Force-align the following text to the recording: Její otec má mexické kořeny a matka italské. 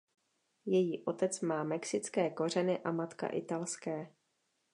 Její 0.65 1.05
otec 1.05 1.41
má 1.41 1.63
mexické 1.63 2.29
kořeny 2.29 2.79
a 2.83 2.91
matka 2.91 3.27
italské. 3.27 4.13